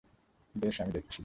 বেশ, 0.55 0.75
আমি 0.81 0.91
দেখছি। 0.91 1.19